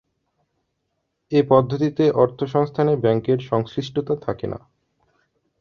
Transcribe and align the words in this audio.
এ 1.31 1.39
পদ্ধতিতে 1.49 2.03
অর্থসংস্থানে 2.15 2.93
ব্যাংকের 2.95 3.39
সংশ্লিষ্টতা 3.49 4.13
থাকে 4.25 4.45
না। 4.47 4.59